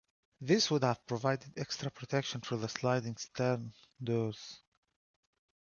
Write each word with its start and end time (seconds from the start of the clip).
This 0.39 0.71
would 0.71 0.81
have 0.81 1.05
provided 1.05 1.53
extra 1.57 1.91
protection 1.91 2.41
for 2.41 2.57
the 2.57 2.67
sliding 2.67 3.17
stern 3.17 3.71
doors. 4.03 4.57